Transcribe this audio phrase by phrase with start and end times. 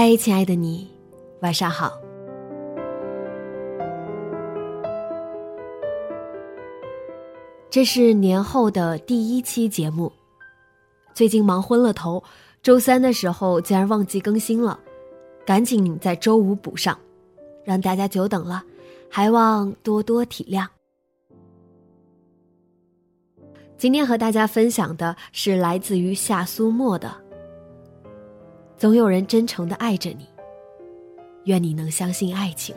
[0.00, 0.88] 嗨，亲爱的你，
[1.40, 1.92] 晚上好。
[7.68, 10.12] 这是年后的第一期节目，
[11.14, 12.22] 最近忙昏了头，
[12.62, 14.78] 周三的时候竟然忘记更新了，
[15.44, 16.96] 赶紧在周五补上，
[17.64, 18.62] 让大家久等了，
[19.10, 20.64] 还望多多体谅。
[23.76, 27.27] 今天和大家分享的是来自于夏苏沫的。
[28.78, 30.24] 总有人真诚的爱着你，
[31.46, 32.76] 愿你能相信爱情。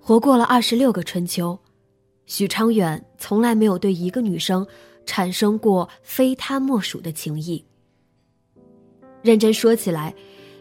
[0.00, 1.56] 活过了二十六个春秋，
[2.26, 4.66] 许昌远从来没有对一个女生
[5.06, 7.64] 产生过非他莫属的情谊。
[9.24, 10.14] 认真说起来，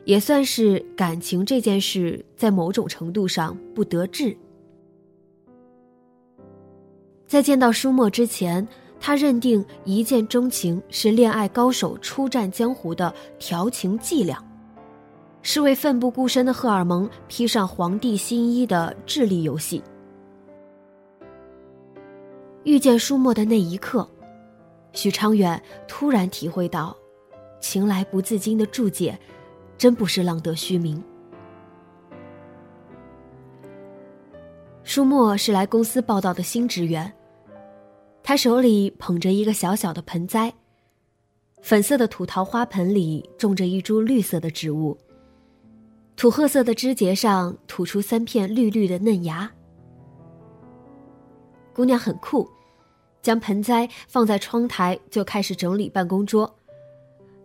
[0.05, 4.33] 也算是感情这件事在某种程度上不得志。
[7.27, 8.65] 在见到舒墨之前，
[9.01, 14.41] 他认定一见钟情是恋爱高手出战江湖的调情伎俩，
[15.41, 19.83] 是为奋不顾身的荷尔蒙披上皇帝新衣的智力游戏。
[22.63, 24.09] 遇见舒墨的那一刻，
[24.93, 26.95] 许昌远突然体会到。
[27.63, 29.17] 情来不自禁的注解，
[29.77, 31.01] 真不是浪得虚名。
[34.83, 37.11] 舒沫是来公司报道的新职员，
[38.21, 40.53] 他手里捧着一个小小的盆栽，
[41.61, 44.97] 粉色的土陶花盆里种着一株绿色的植物，
[46.17, 49.49] 土褐色的枝节上吐出三片绿绿的嫩芽。
[51.73, 52.47] 姑娘很酷，
[53.21, 56.53] 将盆栽放在窗台，就开始整理办公桌。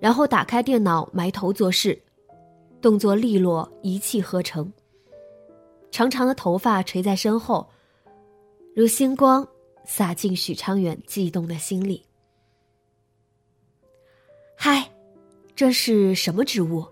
[0.00, 2.00] 然后打开电脑，埋头做事，
[2.80, 4.72] 动作利落，一气呵成。
[5.90, 7.68] 长长的头发垂在身后，
[8.76, 9.46] 如星光
[9.84, 12.04] 洒进许昌远悸动的心里。
[14.54, 14.88] 嗨，
[15.56, 16.84] 这是什么植物？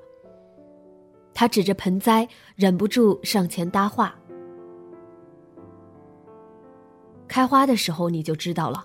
[1.32, 4.18] 他指着盆栽，忍不住上前搭话。
[7.28, 8.84] 开花的时候你就知道了。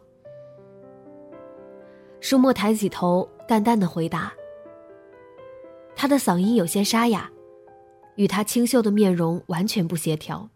[2.19, 3.27] 舒沫抬起头。
[3.51, 4.31] 淡淡的回答。
[5.94, 7.29] 他的嗓音有些沙哑，
[8.16, 10.47] 与他清秀的面容完全不协调。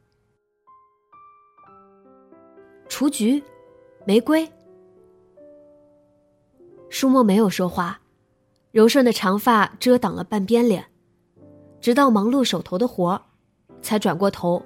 [2.87, 3.43] 雏菊，
[4.05, 4.49] 玫瑰。
[6.89, 7.99] 舒沫没有说话，
[8.71, 10.85] 柔顺的长发遮挡了半边脸，
[11.81, 13.21] 直到忙碌手头的活，
[13.81, 14.63] 才转过头。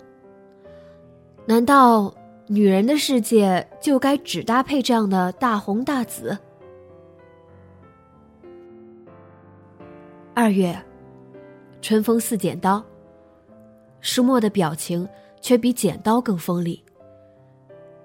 [1.48, 2.14] 难道
[2.46, 6.38] 女人的世界就该只搭配这样的大红大紫？
[10.42, 10.74] 二月，
[11.82, 12.82] 春风似剪刀。
[14.00, 15.06] 舒墨的表情
[15.42, 16.82] 却比剪刀更锋利。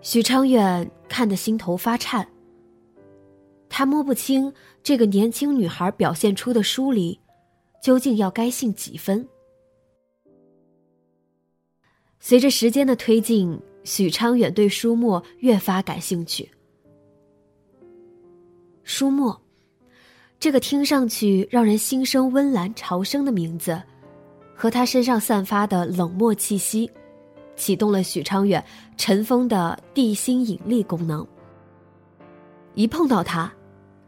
[0.01, 2.29] 许昌远看得心头发颤。
[3.69, 4.53] 他摸不清
[4.83, 7.17] 这个年轻女孩表现出的疏离，
[7.81, 9.25] 究竟要该信几分。
[12.19, 16.51] 随着时间的推进，许昌远对舒墨越发感兴趣。
[18.83, 19.41] 舒墨。
[20.45, 23.83] 这个听上去让人心生温岚朝生的名字，
[24.55, 26.91] 和他身上散发的冷漠气息，
[27.57, 28.63] 启动了许昌远
[28.99, 31.27] 尘封的地心引力功能。
[32.75, 33.51] 一碰到他，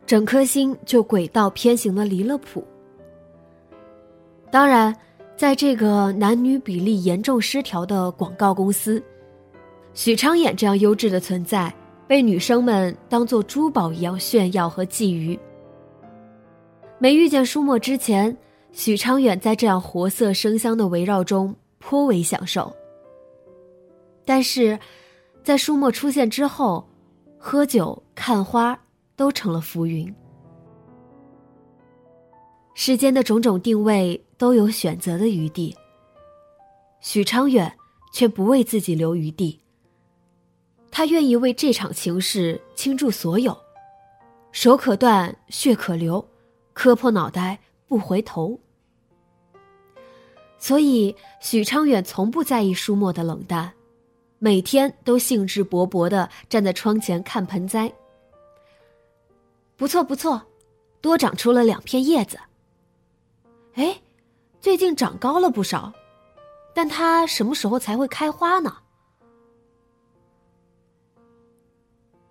[0.04, 2.62] 整颗心就轨道偏行的离了谱。
[4.50, 4.94] 当然，
[5.38, 9.02] 在这个男女比例严重失调的广告公司，
[9.94, 11.74] 许昌远这样优质的存在，
[12.06, 15.38] 被女生们当做珠宝一样炫耀和觊觎。
[16.98, 18.34] 没遇见舒墨之前，
[18.72, 22.74] 许昌远在这样活色生香的围绕中颇为享受。
[24.24, 24.78] 但是，
[25.44, 26.88] 在舒墨出现之后，
[27.38, 28.78] 喝酒、看花
[29.14, 30.12] 都成了浮云。
[32.74, 35.76] 世间的种种定位都有选择的余地，
[37.00, 37.72] 许昌远
[38.12, 39.60] 却不为自己留余地。
[40.90, 43.56] 他愿意为这场情事倾注所有，
[44.50, 46.26] 手可断，血可流。
[46.76, 47.58] 磕破脑袋
[47.88, 48.60] 不回头，
[50.58, 53.72] 所以许昌远从不在意舒墨的冷淡，
[54.38, 57.90] 每天都兴致勃勃的站在窗前看盆栽。
[59.74, 60.42] 不错不错，
[61.00, 62.38] 多长出了两片叶子。
[63.72, 63.98] 哎，
[64.60, 65.90] 最近长高了不少，
[66.74, 68.76] 但它什么时候才会开花呢？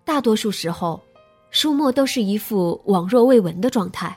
[0.04, 1.02] 大多数时候，
[1.50, 4.16] 舒墨都是一副往若未闻的状态。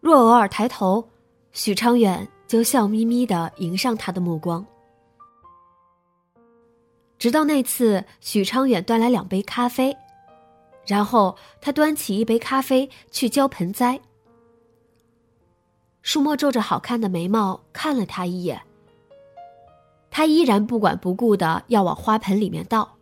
[0.00, 1.06] 若偶尔抬头，
[1.52, 4.64] 许昌远就笑眯眯的迎上他的目光。
[7.18, 9.96] 直到那次，许昌远端来两杯咖啡，
[10.86, 14.00] 然后他端起一杯咖啡去浇盆栽。
[16.02, 18.62] 舒墨皱着好看的眉毛看了他一眼，
[20.10, 22.96] 他依然不管不顾的要往花盆里面倒。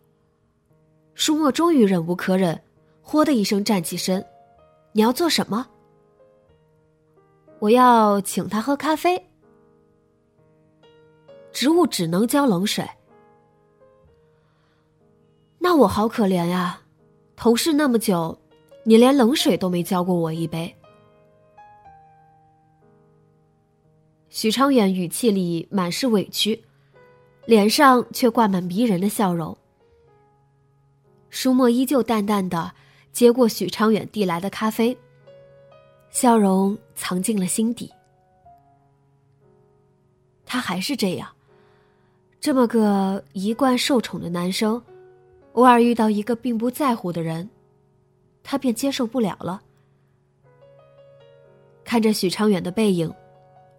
[1.13, 2.59] 舒墨终于忍无可忍，
[3.03, 4.25] 豁的一声站起身
[4.93, 5.67] ：“你要做什么？”
[7.59, 9.23] 我要请他喝咖啡。
[11.51, 12.87] 植物只能浇冷水，
[15.57, 16.81] 那我好可怜呀！
[17.35, 18.37] 同事那么久，
[18.83, 20.75] 你连冷水都没浇过我一杯。
[24.29, 26.63] 许昌远语气里满是委屈，
[27.45, 29.57] 脸上却挂满迷人的笑容。
[31.31, 32.71] 舒墨依旧淡淡的
[33.11, 34.95] 接过许昌远递来的咖啡。
[36.09, 37.91] 笑容藏进了心底。
[40.45, 41.29] 他还是这样，
[42.39, 44.81] 这么个一贯受宠的男生，
[45.53, 47.49] 偶尔遇到一个并不在乎的人，
[48.43, 49.61] 他便接受不了了。
[51.83, 53.13] 看着许昌远的背影，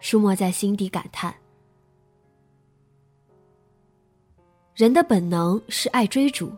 [0.01, 1.35] 舒墨在心底感叹：
[4.75, 6.53] 人的本能是爱追逐，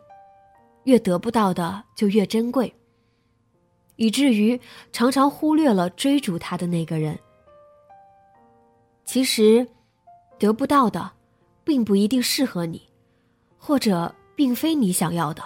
[0.85, 2.73] 越得不到的就越珍贵。
[4.01, 4.59] 以至于
[4.93, 7.19] 常常忽略了追逐他的那个人。
[9.05, 9.67] 其实，
[10.39, 11.13] 得不到的，
[11.65, 12.81] 并不一定适合你，
[13.59, 15.43] 或者并非你想要的。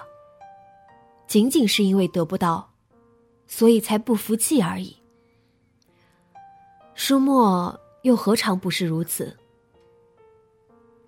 [1.27, 2.73] 仅仅是因为得不到，
[3.49, 4.97] 所以才不服气而已。
[6.95, 9.37] 舒墨又何尝不是如此？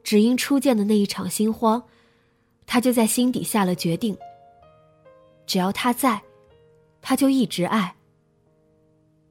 [0.03, 1.81] 只因初见的那一场心慌，
[2.67, 4.19] 他就在心底下了决定：
[5.47, 6.21] 只要他在。
[7.09, 7.95] 他就一直爱，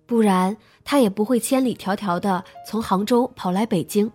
[0.05, 0.55] 不然
[0.85, 4.09] 他也不会千里迢迢的从杭州跑来北京，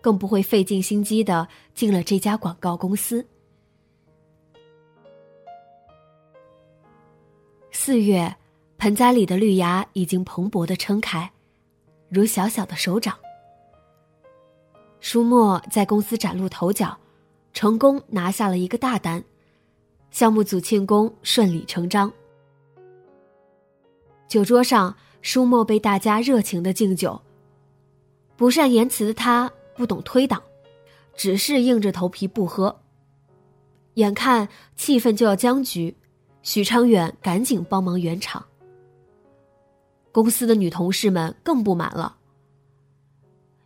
[0.00, 3.26] 更不会费尽心机的进了这家广告公司。
[7.72, 8.32] 四月，
[8.78, 11.28] 盆栽里的绿芽已经蓬勃的撑开，
[12.08, 13.18] 如小小的手掌。
[15.00, 16.96] 舒墨在公司崭露头角，
[17.52, 19.24] 成功拿下了一个大单，
[20.12, 22.12] 项目组庆功顺理成章。
[24.28, 27.20] 酒桌上，舒墨被大家热情的敬酒。
[28.36, 30.42] 不善言辞的他不懂推挡，
[31.16, 32.76] 只是硬着头皮不喝。
[33.94, 35.96] 眼看气氛就要僵局，
[36.42, 38.44] 许昌远赶紧帮忙圆场。
[40.12, 42.16] 公司的女同事们更不满了：“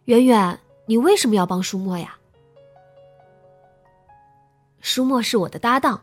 [0.06, 2.16] 圆圆，你为什么要帮舒墨呀？”
[4.80, 6.00] 舒墨是我的搭档，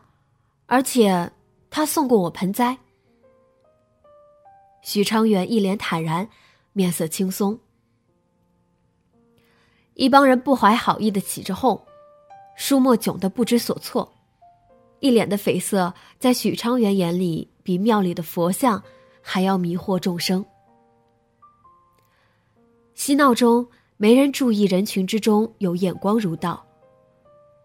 [0.66, 1.30] 而且
[1.70, 2.76] 他送过我盆栽。
[4.88, 6.26] 许昌远一脸坦然，
[6.72, 7.58] 面色轻松。
[9.92, 11.78] 一帮人不怀好意的起着哄，
[12.56, 14.10] 舒墨窘得不知所措，
[15.00, 18.82] 一脸的绯色，在许昌远眼里比庙里的佛像
[19.20, 20.42] 还要迷惑众生。
[22.94, 23.68] 嬉闹中，
[23.98, 26.66] 没人注意人群之中有眼光如道，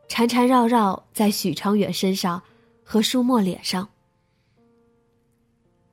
[0.10, 2.44] 缠缠绕绕在许昌远身上
[2.84, 3.88] 和舒墨脸上。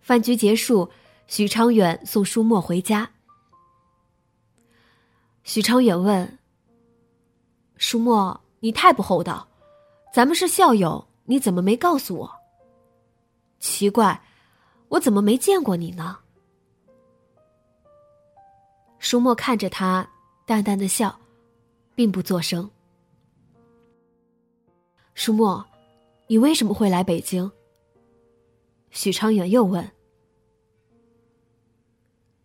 [0.00, 0.90] 饭局结束。
[1.30, 3.08] 许昌远送舒墨回家。
[5.44, 6.38] 许昌远问
[7.78, 9.46] ：“舒墨，你太不厚道，
[10.12, 12.28] 咱们是校友，你怎么没告诉我？
[13.60, 14.20] 奇怪，
[14.88, 16.18] 我怎么没见过你呢？”
[18.98, 20.10] 舒墨看着他，
[20.44, 21.16] 淡淡的笑，
[21.94, 22.68] 并不作声。
[25.14, 25.64] 舒墨，
[26.26, 27.48] 你为什么会来北京？”
[28.90, 29.88] 许昌远又问：“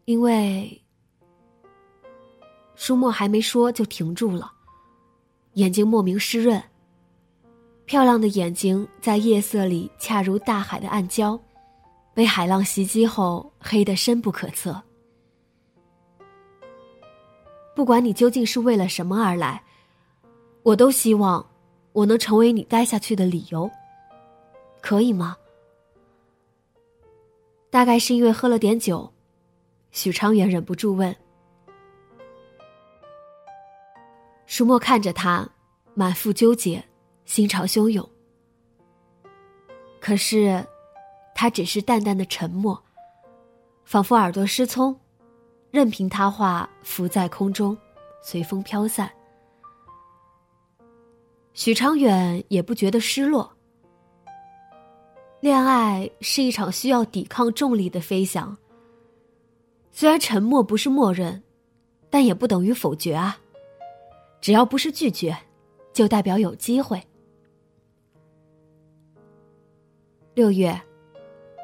[0.05, 0.81] 因为……”
[2.75, 4.51] 舒墨还没说就停住了，
[5.53, 6.61] 眼睛莫名湿润。
[7.85, 11.39] 漂亮的眼睛在夜色里恰如大海的暗礁，
[12.13, 14.81] 被海浪袭击后黑得深不可测。
[17.75, 19.63] 不管你究竟是为了什么而来，
[20.63, 21.45] 我都希望
[21.93, 23.69] 我能成为你待下去的理由，
[24.81, 25.37] 可以吗？
[27.69, 29.11] 大概是因为喝了点酒，
[29.95, 31.15] 许昌远忍不住问。
[34.45, 35.49] 舒墨看着他，
[35.93, 36.83] 满腹纠结。
[37.23, 38.07] 心潮汹涌，
[39.99, 40.63] 可是，
[41.33, 42.79] 他只是淡淡的沉默，
[43.83, 44.95] 仿佛耳朵失聪，
[45.71, 47.75] 任凭他话浮在空中，
[48.21, 49.09] 随风飘散。
[51.53, 53.51] 许昌远也不觉得失落。
[55.39, 58.55] 恋爱是一场需要抵抗重力的飞翔。
[59.97, 61.41] 虽然沉默不是默认，
[62.09, 63.39] 但也不等于否决啊。
[64.41, 65.33] 只要不是拒绝，
[65.93, 67.01] 就代表有机会。
[70.33, 70.77] 六月，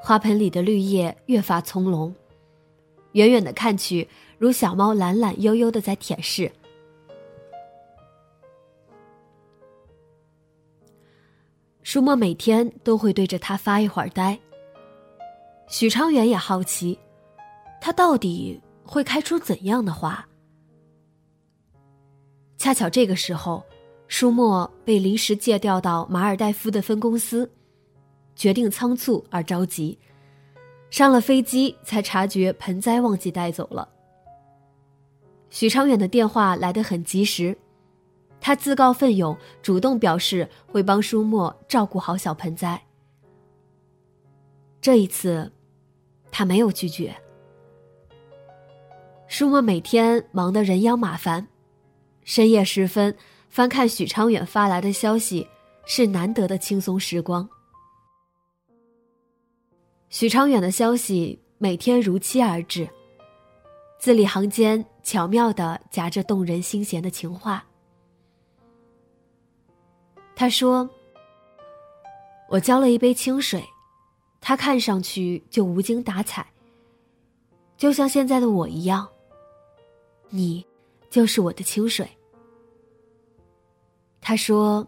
[0.01, 2.13] 花盆里的绿叶越发葱茏，
[3.11, 4.07] 远远的看去，
[4.37, 6.49] 如小猫懒懒悠悠的在舔舐。
[11.83, 14.39] 舒墨每天都会对着它发一会儿呆。
[15.67, 16.97] 许昌远也好奇，
[17.81, 20.25] 他到底会开出怎样的花？
[22.57, 23.65] 恰巧这个时候，
[24.07, 27.51] 舒默被临时借调到马尔代夫的分公司。
[28.33, 29.97] 决定仓促而着急，
[30.89, 33.87] 上了飞机才察觉盆栽忘记带走了。
[35.49, 37.55] 许昌远的电话来得很及时，
[38.39, 42.81] 他自告奋勇，主动表示会帮舒墨照顾好小盆栽。
[44.79, 45.51] 这一次，
[46.31, 47.15] 他没有拒绝。
[49.31, 51.47] 舒墨每天忙得人仰马翻，
[52.25, 53.15] 深夜时分
[53.47, 55.47] 翻看许昌远发来的消息，
[55.85, 57.47] 是难得的轻松时光。
[60.09, 62.85] 许昌远的消息每天如期而至，
[63.97, 67.63] 字里行间巧妙的夹着动人心弦的情话。
[70.35, 70.89] 他说
[72.51, 73.63] ：“我浇了一杯清水，
[74.41, 76.45] 他看上去就无精打采，
[77.77, 79.07] 就像现在的我一样。
[80.31, 80.65] 你，
[81.09, 82.09] 就是我的清水。”
[84.19, 84.87] 他说：“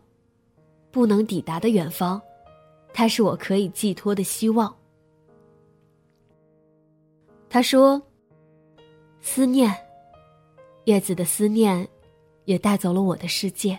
[0.90, 2.20] 不能抵达的远方，
[2.94, 4.76] 它是我可以寄托的希望。”
[7.50, 8.02] 他说
[9.22, 9.72] ：“思念，
[10.86, 11.88] 叶子的思念，
[12.46, 13.78] 也带走了我的世界。”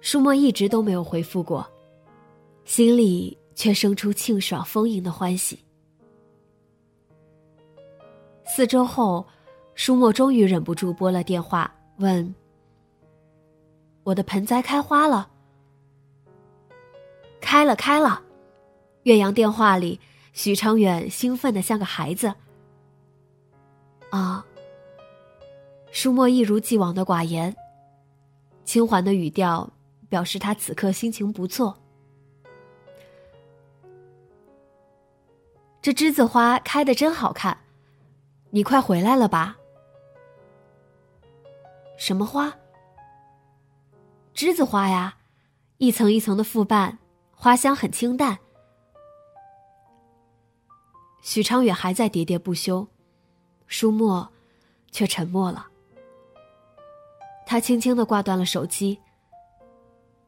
[0.00, 1.66] 舒墨一直都没有回复过，
[2.64, 5.58] 心里却生出庆爽丰盈的欢喜。
[8.44, 9.26] 四周后，
[9.74, 12.34] 舒墨终于忍不住拨了电话，问
[14.04, 15.30] ：“我的盆栽开花了
[17.40, 18.22] ？”“开了，开了。”
[19.04, 20.00] 岳阳电话里。
[20.34, 22.32] 许昌远兴奋的像个孩子。
[24.08, 24.42] 啊。
[25.90, 27.54] 舒墨一如既往的寡言，
[28.64, 29.70] 轻缓的语调
[30.08, 31.76] 表示他此刻心情不错。
[35.82, 37.58] 这栀子花开的真好看，
[38.54, 39.56] 你快回来了吧？
[41.96, 42.54] 什么花？
[44.34, 45.16] 栀子花呀，
[45.78, 46.98] 一层一层的复瓣，
[47.34, 48.38] 花香很清淡。
[51.22, 52.86] 许昌远还在喋喋不休，
[53.66, 54.30] 舒墨
[54.90, 55.68] 却沉默了。
[57.46, 58.98] 他轻轻的挂断了手机。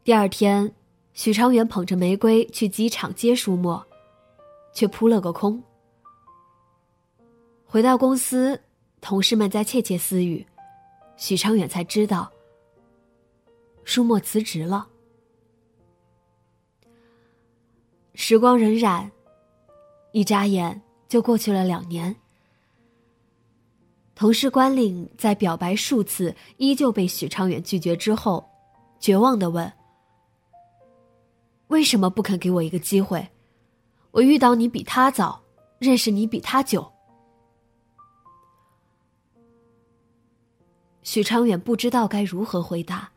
[0.03, 0.75] 第二天，
[1.13, 3.87] 许昌远捧着玫瑰去机场接舒墨，
[4.73, 5.63] 却扑了个空。
[7.75, 8.63] 回到公司，
[9.01, 10.47] 同事们在窃窃私语，
[11.17, 12.31] 许昌远才知道，
[13.83, 14.87] 舒墨辞职了。
[18.15, 19.11] 时光荏苒，
[20.13, 20.81] 一眨眼。
[21.09, 22.15] 就过去了两年，
[24.15, 28.49] 同事关岭在表白数次依旧被许昌远拒绝之后，
[29.01, 29.73] 绝望的问
[31.67, 33.29] ：“为什么不肯给我一个机会？
[34.13, 35.43] 我遇到你比他早，
[35.81, 36.89] 认识你比他久。”
[41.05, 43.09] 许昌远不知道该如何回答。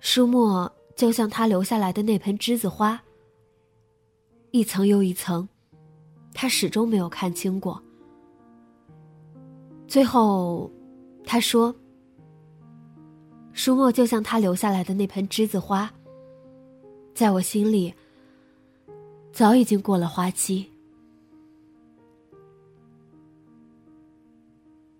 [0.00, 3.00] 舒墨就像他留下来的那盆栀子花，
[4.50, 5.48] 一层又一层。
[6.32, 7.80] 他始终没有看清过。
[9.86, 10.68] 最后，
[11.24, 11.72] 他说
[13.54, 15.92] ：“舒墨就像他留下来的那盆栀子花，
[17.14, 17.94] 在我心里
[19.32, 20.72] 早已经过了花期。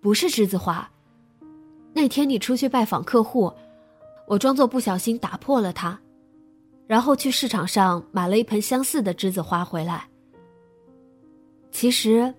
[0.00, 0.88] 不是栀子花，
[2.04, 3.50] 那天你出去拜访客户，
[4.26, 5.99] 我装作不小心打破了它，
[6.87, 10.06] 然后去市场上买了一盆相似的栀子花回来。
[11.70, 12.34] 其实，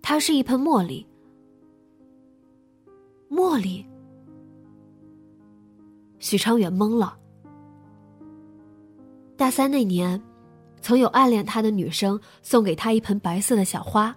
[0.00, 1.06] 它是一盆茉莉。
[3.30, 3.84] 茉莉。
[6.18, 7.18] 许昌远懵了。
[9.36, 10.18] 大三那年，
[10.80, 14.16] 曾有暗恋他的女生送给他一盆白色的小花。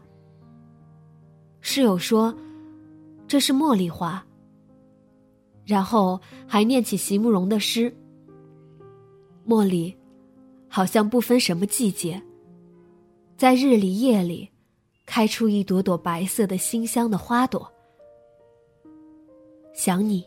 [1.60, 2.34] 室友说，
[3.32, 4.22] 这是茉莉花。
[5.64, 7.96] 然后还念起席慕容的诗。
[9.48, 9.96] 茉莉，
[10.68, 12.22] 好像不分什么季节，
[13.38, 14.50] 在日里夜里，
[15.06, 17.72] 开出一朵朵白色的馨香的花朵。
[19.74, 20.26] 想你。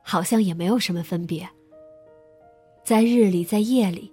[0.00, 1.44] 好像也没有什么分别。
[2.84, 4.12] 在日里，在夜里，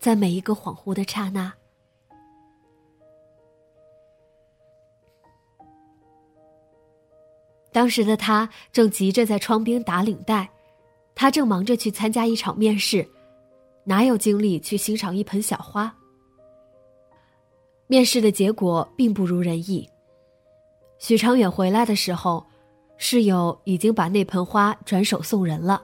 [0.00, 1.52] 在每一个恍惚的刹那，
[7.72, 10.48] 当时的他正急着在窗边打领带，
[11.14, 13.06] 他正忙着去参加一场面试，
[13.84, 15.94] 哪有精力去欣赏一盆小花？
[17.86, 19.88] 面试的结果并不如人意。
[20.98, 22.44] 许长远回来的时候。
[23.00, 25.80] 室友已经把那盆花转手送人了。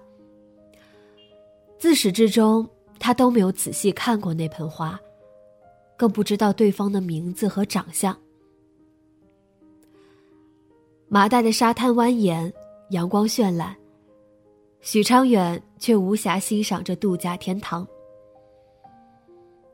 [1.78, 4.98] 自始至终，他都没有仔细看过那盆花，
[5.96, 8.18] 更不知道对方的名字和长相。
[11.14, 12.52] 麻袋的沙滩蜿蜒，
[12.90, 13.72] 阳光绚烂，
[14.80, 17.86] 许昌远却无暇欣赏这度假天堂。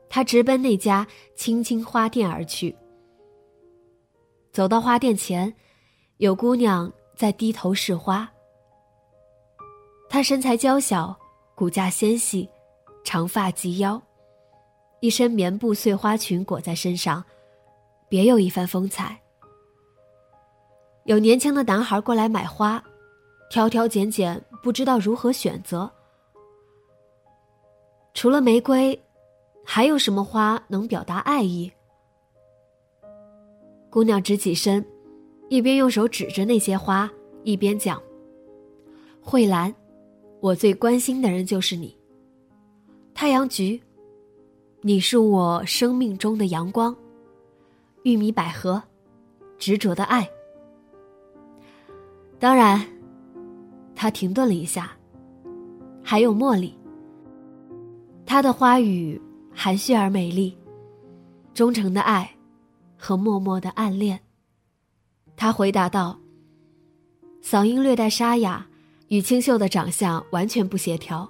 [0.07, 2.77] 他直奔那家青青花店而去。
[4.51, 5.51] 走到花店前，
[6.17, 6.93] 有姑娘。
[7.15, 8.31] 在低头试花。
[10.09, 11.15] 她身材娇小，
[11.55, 12.49] 骨架纤细，
[13.03, 14.01] 长发及腰，
[15.01, 17.23] 一身棉布碎花裙裹在身上，
[18.09, 19.20] 别有一番风采。
[21.11, 22.81] 有年轻的男孩过来买花，
[23.49, 25.91] 挑挑拣拣，不知道如何选择。
[28.13, 28.97] 除了玫瑰，
[29.65, 31.69] 还有什么花能表达爱意？
[33.89, 34.83] 姑娘直起身。
[35.49, 37.11] 一边用手指着那些花，
[37.43, 38.01] 一边讲
[39.21, 39.75] ：“蕙兰，
[40.39, 41.93] 我最关心的人就是你。
[43.13, 43.83] 太阳菊，
[44.79, 46.95] 你是我生命中的阳光。
[48.03, 48.81] 玉米百合，
[49.57, 50.25] 执着的爱。
[52.41, 52.83] 当然，
[53.93, 54.97] 他停顿了一下，
[56.01, 56.75] 还有茉莉。
[58.25, 59.21] 他的花语
[59.53, 60.57] 含蓄而美丽，
[61.53, 62.35] 忠诚的爱，
[62.97, 64.19] 和默默的暗恋。”
[65.37, 66.19] 他回答道
[67.43, 68.65] ：“嗓音略带沙哑，
[69.09, 71.29] 与清秀的长相完全不协调。”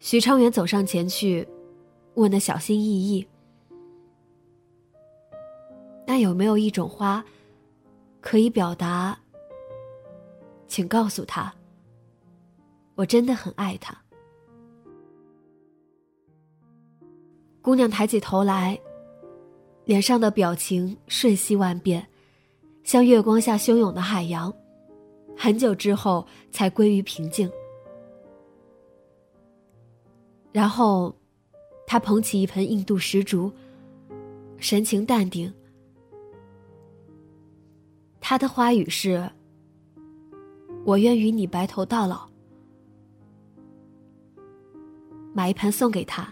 [0.00, 1.46] 徐昌远走上前去，
[2.14, 3.28] 问的小心翼翼
[6.08, 7.22] ：“那有没有一种花，
[8.20, 9.16] 可以表达？
[10.66, 11.54] 请告诉他，
[12.94, 13.96] 我真的很爱他。”
[17.62, 18.78] 姑娘抬起头来。
[19.84, 22.06] 脸上的表情瞬息万变，
[22.84, 24.52] 像月光下汹涌的海洋，
[25.34, 27.50] 很久之后才归于平静。
[30.52, 31.16] 然后，
[31.86, 33.50] 他捧起一盆印度石竹，
[34.58, 35.50] 神情淡定。
[38.30, 39.26] 他的花语是
[40.84, 42.28] ：“我愿与你白头到老。”
[45.32, 46.30] 买一盆送给他，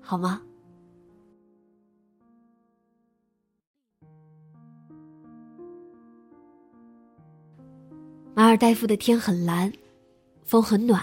[0.00, 0.40] 好吗？
[8.34, 9.70] 马尔代夫的天很蓝，
[10.42, 11.02] 风很暖，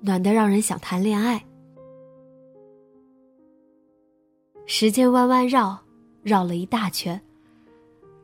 [0.00, 1.46] 暖得让人想谈恋爱。
[4.66, 5.78] 时间弯弯绕，
[6.24, 7.22] 绕了一大圈，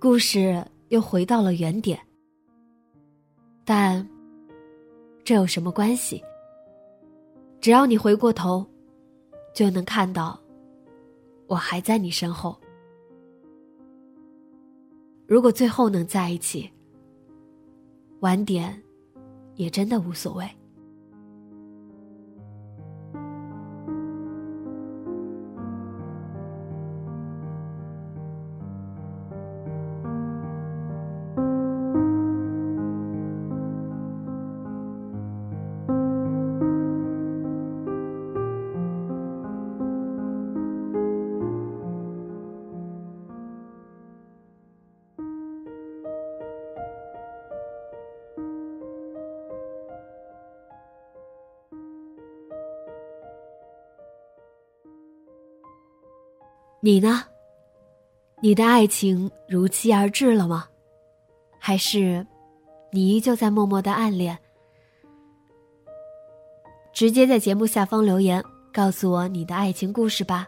[0.04, 1.98] 故事又回到了原点。
[3.64, 4.06] 但
[5.24, 6.22] 这有什么关系？
[7.58, 8.66] 只要你回过头，
[9.54, 10.38] 就能看到
[11.46, 12.54] 我还在你身后。
[15.26, 16.70] 如果最后能在一起。
[18.20, 18.78] 晚点，
[19.54, 20.46] 也真的无所谓。
[56.84, 57.24] 你呢？
[58.42, 60.66] 你的爱情如期而至了吗？
[61.58, 62.26] 还是
[62.92, 64.38] 你依旧在默默的暗恋？
[66.92, 70.46] 直接在节目下方留言，告诉我你的爱情故事吧。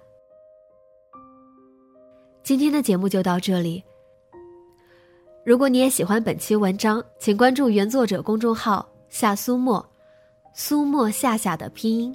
[2.42, 3.82] 今天的节目就到这里。
[5.42, 9.82] 如果你也喜欢本期文章，请关注原作者公众号“夏苏沫”，
[10.52, 12.14] 苏沫夏夏的拼音。